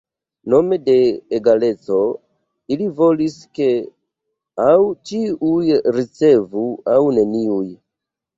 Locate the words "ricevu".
5.99-6.67